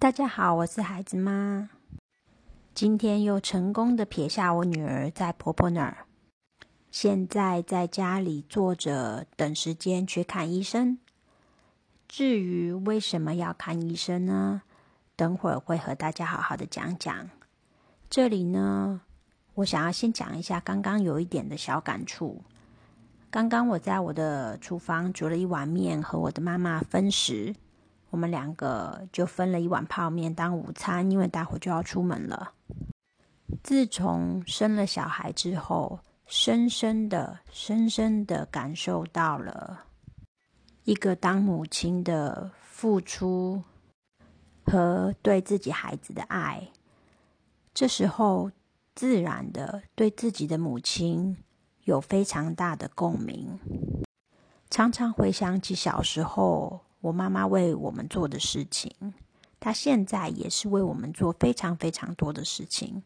[0.00, 1.70] 大家好，我是孩子妈。
[2.72, 6.06] 今天又成功的撇下我女儿在婆婆那儿，
[6.92, 11.00] 现在在家里坐着等时间去看医生。
[12.06, 14.62] 至于为什么要看医生呢？
[15.16, 17.28] 等会儿会和大家好好的讲讲。
[18.08, 19.00] 这里呢，
[19.54, 22.40] 我想要先讲一下刚刚有一点的小感触。
[23.32, 27.56] 刚刚我在我的厨房煮了一碗面，和我的妈妈分食。
[28.10, 32.52] 我们两个就分了一碗泡面当午餐，因为待会就要出门了。
[33.62, 39.84] 自从生了小孩之后，深深的、深深的感受到了
[40.84, 43.62] 一个当母亲的付出
[44.64, 46.68] 和对自己孩子的爱。
[47.74, 48.50] 这时候，
[48.94, 51.36] 自然的对自己的母亲
[51.84, 53.58] 有非常大的共鸣，
[54.70, 56.80] 常常回想起小时候。
[57.00, 58.92] 我妈妈为我们做的事情，
[59.60, 63.02] 她现在也是为我们做非常非常多的事情。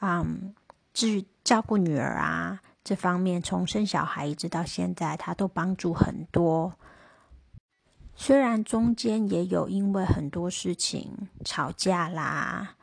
[0.00, 0.54] 嗯，
[0.92, 6.74] 至于照顾女儿啊这方面，从生小孩一直到现在，她都帮助很多。
[8.14, 12.76] 虽然中间也有因为很多事情吵架啦、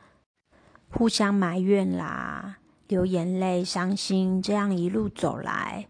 [0.90, 5.86] 互相埋怨啦、流眼泪、伤心，这样一路走来，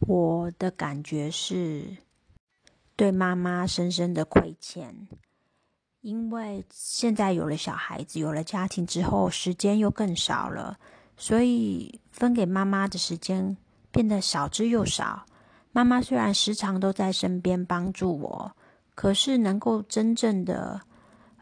[0.00, 1.96] 我的感觉是。
[3.00, 5.08] 对妈妈深深的亏欠，
[6.02, 10.78] 因为现在有了小孩子，有了家庭之后，时间又更少了，
[11.16, 13.56] 所以分给妈妈的时间
[13.90, 15.24] 变得少之又少。
[15.72, 18.52] 妈妈虽然时常都在身边帮助我，
[18.94, 20.82] 可是能够真正的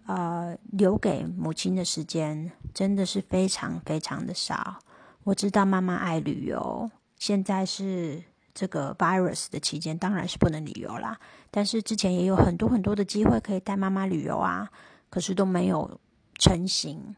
[0.07, 4.79] 呃留给母亲的时间，真的是非常非常的少。
[5.25, 8.23] 我知道妈妈爱旅游，现在是。
[8.59, 14.69] 这个 virus 的期间当然是不能旅游啦，但是之前也有很多很多的机会可以带妈妈旅游啊，
[15.09, 16.01] 可是都没有
[16.41, 17.15] 成型，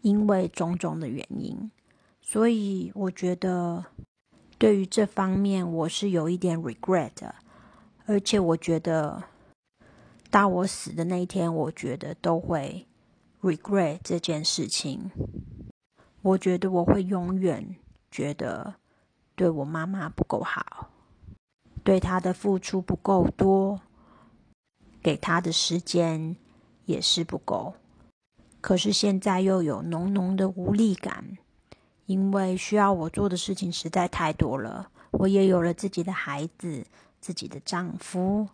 [0.00, 1.70] 因为种种的原因，
[2.20, 3.84] 所以我觉得
[4.58, 7.36] 对于这方面我是有一点 regret 的，
[8.06, 9.22] 而且我觉得
[10.28, 12.88] 到我死的那一天，我觉得都会
[13.42, 15.12] regret 这件事情，
[16.22, 17.76] 我觉得我会永远
[18.10, 18.74] 觉得。
[19.38, 20.90] 对我妈妈不够好，
[21.84, 23.80] 对她的付出不够多，
[25.00, 26.34] 给她的时间
[26.86, 27.74] 也是不够。
[28.60, 31.38] 可是现在又有浓浓的无力感，
[32.06, 34.90] 因为需要我做的事情实在太多了。
[35.12, 36.84] 我也有了自己的孩子、
[37.20, 38.48] 自己的丈夫，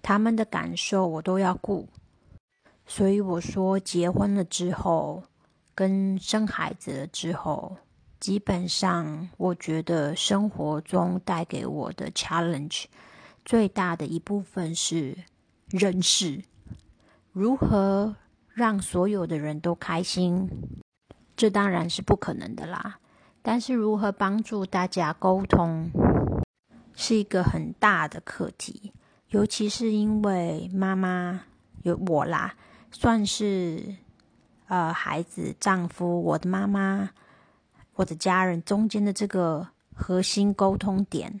[0.00, 1.86] 他们的感受我都要顾。
[2.86, 5.24] 所以我说，结婚了之后，
[5.74, 7.76] 跟生孩子了之后。
[8.20, 12.84] 基本上，我觉得生活中带给我的 challenge
[13.46, 15.16] 最大的一部分是
[15.70, 16.42] 人事，
[17.32, 18.14] 如何
[18.52, 20.50] 让所有的人都开心，
[21.34, 22.98] 这当然是不可能的啦。
[23.40, 25.90] 但是如何帮助大家沟通，
[26.94, 28.92] 是一个很大的课题。
[29.28, 31.44] 尤其是因为妈妈
[31.84, 32.54] 有我啦，
[32.90, 33.96] 算是
[34.66, 37.08] 呃孩子、丈夫，我的妈妈。
[38.00, 41.38] 或者家人中间的这个核心沟通点，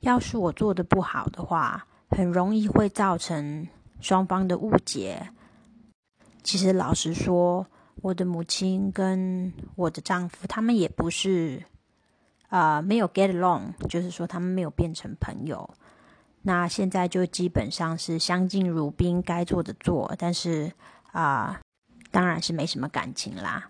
[0.00, 3.68] 要是我做的不好的话，很容易会造成
[4.00, 5.28] 双方的误解。
[6.42, 7.66] 其实老实说，
[7.96, 11.62] 我的母亲跟我的丈夫，他们也不是
[12.48, 15.68] 啊没有 get along，就是说他们没有变成朋友。
[16.40, 20.72] 那现在就基本上是相敬如宾，该做的做，但是
[21.12, 21.60] 啊，
[22.10, 23.68] 当然是没什么感情啦。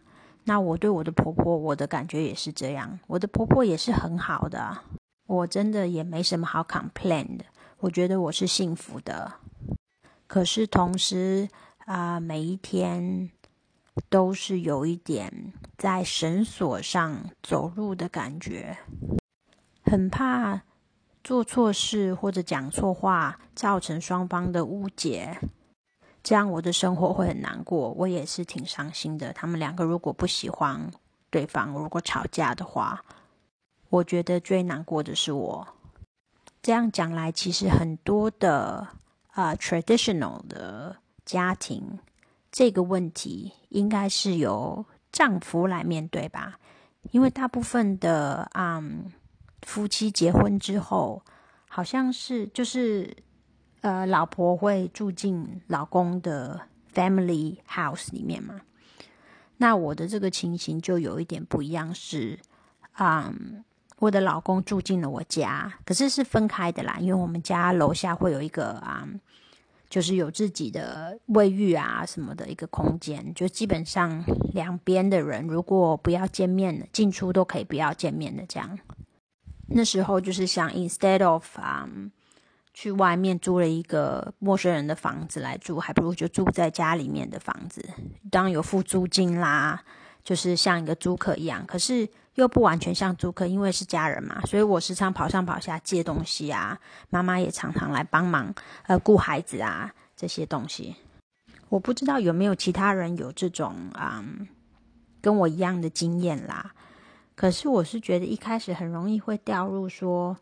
[0.49, 2.99] 那我对我的婆婆，我的感觉也是这样。
[3.07, 4.79] 我的婆婆也是很好的，
[5.27, 7.45] 我真的也没什么好 complain 的。
[7.81, 9.35] 我觉得我是幸福的。
[10.27, 11.51] 可是同时
[11.85, 13.29] 啊，每一天
[14.09, 18.79] 都是有一点在绳索上走路的感觉，
[19.83, 20.63] 很怕
[21.23, 25.39] 做错事或者讲错话，造成双方的误解。
[26.29, 29.33] 这样我的生活会很难过，我也是挺伤心的。
[29.33, 30.91] 他们两个如果不喜欢
[31.31, 33.03] 对方，如果吵架的话，
[33.89, 35.67] 我觉得最难过的是我。
[36.61, 38.87] 这样讲来，其实很多的
[39.29, 41.99] 啊，traditional 的家庭
[42.53, 46.59] 这个问题应该是由丈夫来面对吧？
[47.11, 48.85] 因为大部分的啊
[49.63, 51.23] 夫妻结婚之后，
[51.71, 53.17] 好像是就是。
[53.81, 56.61] 呃，老婆会住进老公的
[56.93, 58.61] family house 里面嘛？
[59.57, 62.39] 那我的这个情形就有一点不一样，是
[62.93, 63.33] 啊，
[63.99, 69.09] 我的老公住进了我家，可是是分开的啦，因为我们家楼下会有一个啊
[69.89, 78.79] 就是有自己的卫浴啊什么的一个空间，就基本上两边的人如果不要见面的进出都可以不要见面的这样。
[79.69, 81.89] 那时候就是想，instead of 啊
[82.81, 87.85] 去外面租了一个陌生人的房子来住，还不如就住在家里面的房子，
[88.31, 89.83] 当然有付租金啦，
[90.23, 91.67] 就是像一个租客一样。
[91.67, 96.79] 可是又不完全像租客，因为是家人嘛，所以我时常跑上跑下借东西啊。
[97.11, 98.55] 妈妈也常常来帮忙，
[98.87, 100.95] 呃，顾孩子啊这些东西。
[101.71, 104.25] 我不知道有没有其他人有这种啊
[105.21, 106.75] 跟我一样的经验啦。
[107.35, 110.37] 可是我是觉得一开始很容易会掉入说，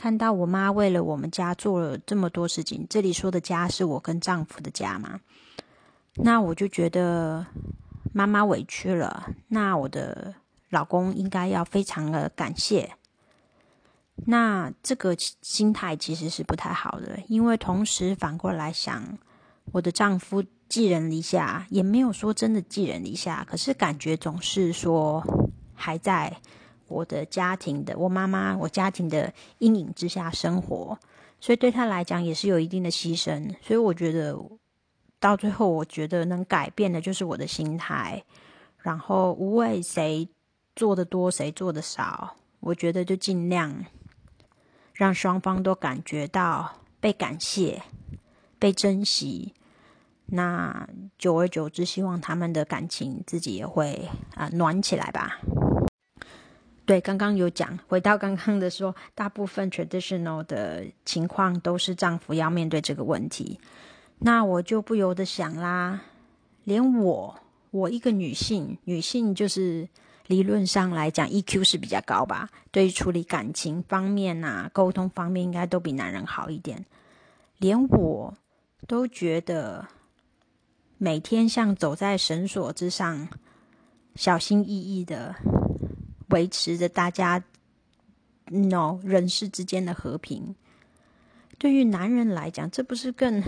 [0.00, 2.86] 看到我妈为了我们家做了这么多事情。
[2.88, 5.20] 这里说的家是我跟丈夫的家嘛？
[6.14, 7.44] 那我就觉得
[8.14, 10.34] 妈妈委屈了，那我的。
[10.70, 12.92] 老公应该要非常的感谢，
[14.26, 19.18] 那这个心态其实是不太好的，因为同时反过来想，
[19.72, 25.20] 我的丈夫寄人篱下，也没有说真的寄人篱下，可是感觉总是说
[25.74, 26.36] 还在
[26.90, 30.98] 我的家庭的我妈妈我家庭的阴影之下生活，
[31.40, 34.36] 所以对他来讲也是有一定的牺牲，所以我觉得
[35.18, 38.22] 到最后，我觉得能改变的就是我的心态，
[38.78, 40.28] 然后无畏谁。
[40.76, 42.36] 做的多，谁做的少？
[42.60, 43.84] 我觉得就尽量
[44.94, 47.82] 让双方都感觉到被感谢、
[48.58, 49.52] 被珍惜。
[50.26, 50.88] 那
[51.18, 55.40] 久而久之，希望他们的感情自己也会啊暖起来吧。
[56.90, 63.60] 对，刚刚有讲，回到刚刚的说，大部分 traditional 的情况都是丈夫要面对这个问题。
[64.18, 66.00] 那我就不由得想啦，
[66.64, 67.38] 连我，
[67.70, 69.88] 我一个女性，女性就是。
[70.26, 72.48] 理论上来讲，EQ 是比较高吧？
[72.70, 76.86] 对于处理感情方面啊，沟通方面应该都比男人好一点。
[77.58, 78.34] 连我
[78.86, 79.86] 都觉得，
[80.98, 83.28] 每天像走在绳索之上，
[84.14, 85.34] 小心翼翼的
[86.30, 87.42] 维持着大家
[88.46, 90.54] ，no 人世之间的和平。
[91.58, 93.42] 对于男人来讲，这不是更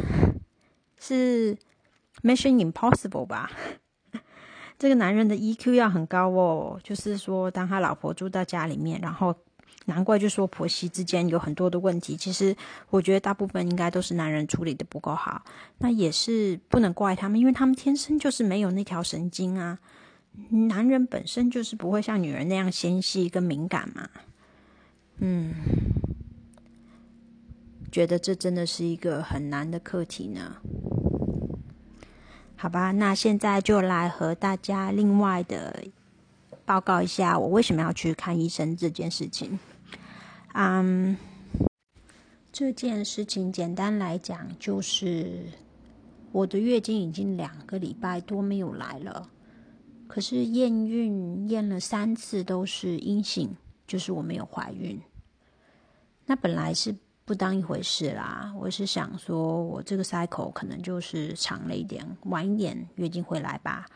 [1.01, 1.57] 是
[2.23, 3.51] mission impossible 吧？
[4.79, 9.35] 这个男人的 EQ 要很高哦，就是说，当他老婆住到家里面，然后
[9.87, 12.17] 难怪就说婆媳之间有很多的问题。
[12.17, 12.55] 其实
[12.91, 15.43] 我觉得大部分应该都是男人处理的不够好，
[15.79, 19.79] 那也是不能怪他们，因为他们天生就是没有那条神经啊。
[20.51, 24.09] 男人本身就是不会像女人那样纤细跟敏感嘛。
[25.19, 25.55] 嗯，
[27.91, 30.57] 觉得这真的是一个很难的课题呢。
[32.57, 35.85] 好吧，那现在就来和大家另外的
[36.65, 39.59] 报告一下，我为什么要去看医生这件事情。
[40.55, 41.17] 嗯，
[42.53, 45.47] 这件事情简单来讲，就是
[46.31, 49.29] 我的月经已经两个礼拜多没有来了，
[50.13, 53.57] 可是验孕验了三次都是阴性，
[53.87, 55.01] 就是我没有怀孕。
[56.27, 56.95] 那本来是。
[57.25, 63.87] 不当一回事啦，我是想说，我这个 cycle 可能就是长了一点，晚一点月经回来吧。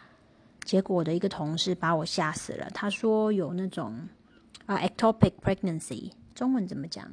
[0.64, 4.08] 结果我的一个同事把我吓死了，他说有那种
[4.64, 7.04] 啊 ectopic pregnancy，中文怎么讲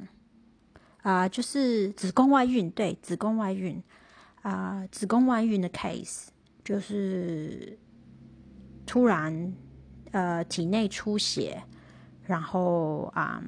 [1.02, 1.28] 啊？
[1.28, 3.82] 就是子宫外孕，对，子宫外孕
[4.42, 6.28] 啊，子宫外孕的 case
[6.62, 7.76] 就是
[8.86, 9.52] 突然
[10.12, 11.62] 呃体内出血，
[12.24, 13.42] 然后啊。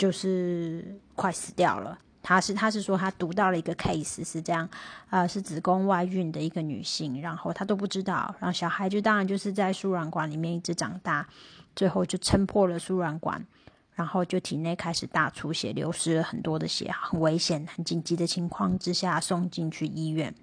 [0.00, 1.98] 就是快死掉了。
[2.22, 4.66] 他是他是说他读到了一个 case 是这样，
[5.10, 11.28] 呃，是子宫外孕的一个女性，然后她都不知道，然后小孩就当然就是在输卵管里面一直长大，
[11.76, 13.44] 最后就撑破了输卵管，
[13.92, 20.34] 然后就体内开始大出血，流失了很多的血，很危险、很紧急的情况之下送进去医院。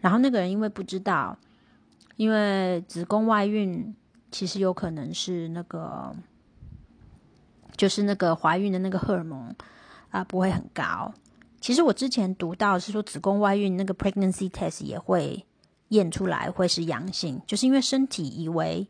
[0.00, 1.38] 然后那个人因为不知道，
[2.16, 3.94] 因为子宫外孕
[4.30, 6.14] 其实有可能是那个。
[7.74, 9.52] 就是那个怀孕的那个荷尔蒙
[10.10, 11.12] 啊，不会很高。
[11.58, 15.44] 其实我之前读到是说，子宫外孕那个 pregnancy test 也会
[15.88, 18.86] 验出来会是阳性，就是因为身体以为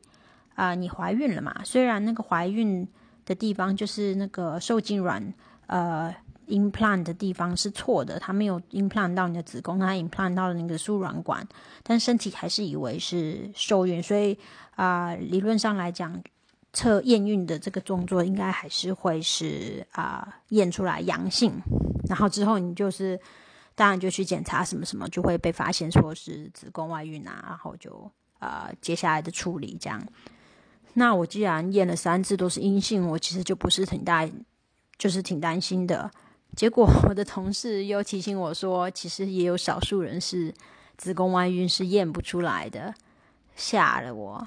[0.57, 1.63] 啊你怀孕了嘛。
[1.65, 2.87] 虽然那个怀孕
[3.25, 5.33] 的地方就是那个受精卵
[5.69, 6.15] 呃
[6.53, 11.47] implant 的地方是错的，它没有 implant 到你的子宫，它 implant 到了那个输卵管，
[11.83, 14.39] 但身体还是以为是受孕，所以
[14.77, 16.23] 啊理论上来讲。
[16.75, 21.53] 测验孕的这个动作应该还是会是啊验出来阳性，
[22.09, 23.21] 然后之后你就是
[23.75, 30.03] 当然就去检查什么什么，就会被发现说是子宫外孕啊，然后就呃接下来的处理这样。
[30.95, 34.27] 那我既然验了三次都是阴性，我其实就不是挺大，
[34.97, 36.11] 就是挺担心的。
[36.55, 40.53] 结果 我的同事又提醒我说，其实也有少数人是
[40.97, 42.95] 子宫外孕是验不出来的，
[43.57, 44.47] 吓了我。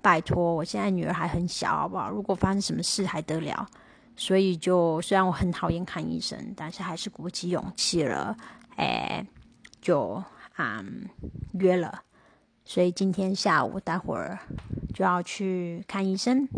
[0.00, 2.10] 拜托，我现在女儿还很小，好不好？
[2.10, 3.66] 如果发生什么事还得了？
[4.16, 8.36] 所以就虽然我很讨厌看医生，但是还是鼓起勇气了，
[8.76, 9.26] 哎，
[9.80, 10.22] 就
[10.54, 10.84] 啊
[11.54, 12.02] 约了。
[12.64, 14.38] 所以今天下午待会儿
[14.94, 16.48] 就要去看医生。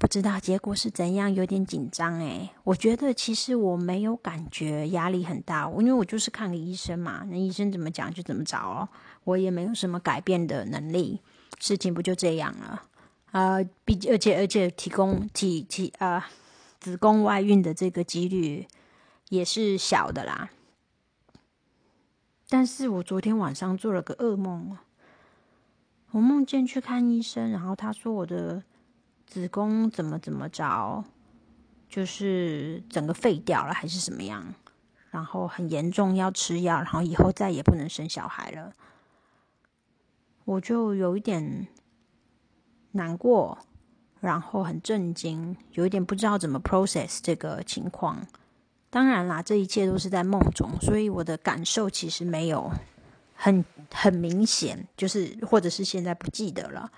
[0.00, 2.50] 不知道结果是怎样，有点紧张哎。
[2.64, 8.88] 我觉得其实我没有感觉压力很大，因为我就是看个医生嘛，那医生怎么讲就怎么着哦，
[9.24, 11.20] 我也没有什么改变的能力，
[11.60, 12.82] 事情不就这样了
[13.32, 13.58] 啊？
[13.84, 16.30] 毕竟而且而且提供体体啊
[16.80, 18.66] 子宫外孕的这个几率
[19.28, 20.50] 也是小的啦。
[22.48, 24.78] 但是我昨天晚上做了个噩梦，
[26.12, 28.62] 我梦见去看医生，然后他说我的。
[29.26, 31.04] 子宫怎么怎么着，
[31.88, 34.54] 就是整个废掉了还是什么样？
[35.10, 38.72] 然后很严重，要吃药，然后以后再也不能生小孩了。
[40.44, 41.68] 我就有一点
[42.92, 43.58] 难过，
[44.20, 48.26] 然后很震惊，有一点不知道怎么 process 这个情况。
[48.90, 52.70] 当然啦，这一切都是在梦中，所以我的感受其实没有
[53.34, 56.90] 很很明显，就是或者是现在不记得了。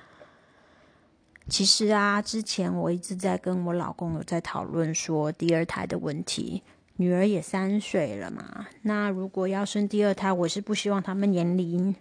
[1.49, 6.63] 其实啊，之前我一直在跟我老公有在讨论说第二胎的问题。
[6.99, 11.95] 女儿也三岁了嘛，那如果要生第二胎，我是不希望他们年龄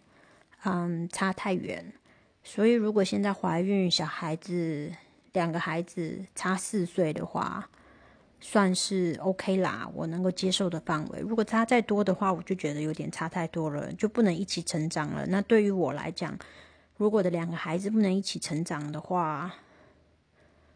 [0.63, 1.93] 嗯差太远。
[2.43, 4.89] 所以如果现在怀孕，小孩子
[5.33, 7.69] 两个孩子差四岁的话，
[8.39, 11.19] 算是 OK 啦，我能够接受的范围。
[11.19, 15.25] 如果差再多的话，我就觉得有点差太多了，就不能一起成长了。
[15.27, 16.37] 那对于我来讲，
[16.97, 19.53] 如果的两个孩子不能一起成长的话，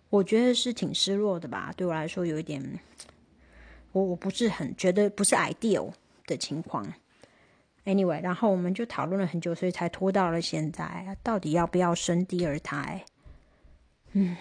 [0.10, 1.74] 我觉得是挺失落的吧。
[1.78, 2.80] 对我来说，有一点，
[3.92, 5.94] 我我不是很觉得不是 ideal
[6.26, 6.94] 的情况。
[7.86, 11.18] Anyway，然后我们就讨论了很久，所以才拖到了现在。
[11.24, 13.06] 到底要不要生第二胎？
[14.12, 14.36] 嗯，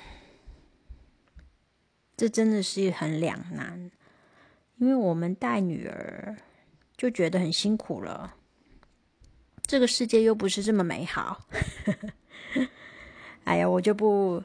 [2.16, 3.90] 这真的是很两难，
[4.78, 6.36] 因为我们带女儿
[6.96, 8.34] 就觉得很辛苦了。
[9.68, 11.44] 这个世界又不是这么美好，
[13.44, 14.42] 哎呀，我就不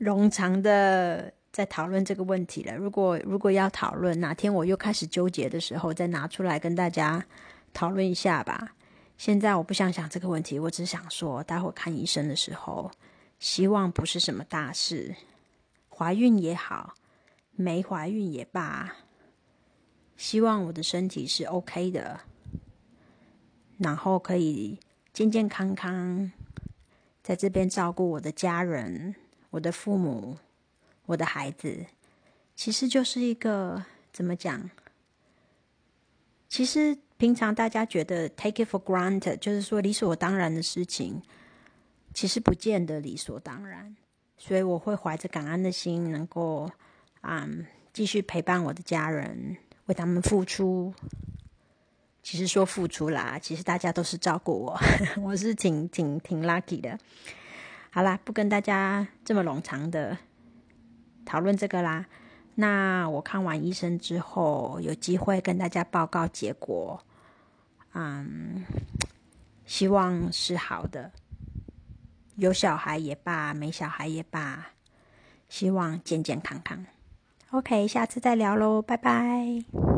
[0.00, 2.74] 冗长的在讨论这个问题了。
[2.74, 7.22] 如果如果要讨论，哪天我又开始纠结的时候，再拿出来跟大家
[7.74, 8.74] 讨论一下吧。
[9.18, 12.90] 现在我不想想这个问题，我只想说，待会看医生的时候，
[13.38, 15.14] 希望不是什么大事，
[15.90, 16.94] 怀孕也好，
[17.50, 18.90] 没怀孕也罢，
[20.16, 22.20] 希望我的身体是 OK 的。
[23.78, 24.78] 然后可以
[25.12, 26.30] 健健康康
[27.22, 29.14] 在这边照顾我的家人、
[29.50, 30.38] 我的父母、
[31.06, 31.86] 我的孩子，
[32.54, 34.70] 其实就是一个怎么讲？
[36.48, 41.20] 其实平常大家觉得 take it for granted，就是说理所当然的事情，
[42.12, 43.96] 其实不见得理所当然。
[44.36, 46.70] 所以我会怀着感恩的心，能够
[47.22, 47.48] 啊
[47.92, 50.94] 继续陪伴我的家人，为他们付出。
[52.24, 54.80] 其实说付出啦，其实大家都是照顾我，
[55.22, 56.98] 我是挺挺挺 lucky 的。
[57.90, 60.16] 好啦，不跟大家这么冗长的
[61.26, 62.06] 讨论这个啦。
[62.54, 67.04] 那我看完医生之后，有机会跟大家报告结果。
[67.92, 68.64] 嗯，
[69.66, 71.12] 希望是好的。
[72.36, 74.70] 有小孩也罢，没小孩也罢，
[75.48, 76.86] 希望健健康康。
[77.50, 79.93] OK，下次再聊喽，拜拜。